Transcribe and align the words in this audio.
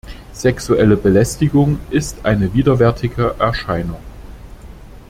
Sexuelle 0.33 0.97
Belästigung 0.97 1.77
ist 1.91 2.25
eine 2.25 2.51
widerwärtige 2.55 3.35
Erscheinung. 3.37 3.99